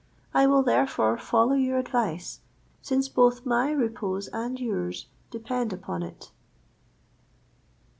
I 0.33 0.47
will 0.47 0.63
therefore 0.63 1.15
follow 1.19 1.53
your 1.53 1.77
advice, 1.77 2.39
since 2.81 3.07
both 3.07 3.45
my 3.45 3.69
repose 3.69 4.29
and 4.29 4.59
yours 4.59 5.05
depend 5.29 5.71
upon 5.73 6.01
it. 6.01 6.31